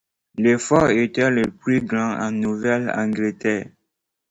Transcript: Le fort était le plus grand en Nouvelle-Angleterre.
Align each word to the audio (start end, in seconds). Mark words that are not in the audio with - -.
Le 0.35 0.57
fort 0.57 0.89
était 0.89 1.29
le 1.29 1.43
plus 1.43 1.83
grand 1.85 2.17
en 2.19 2.31
Nouvelle-Angleterre. 2.31 3.67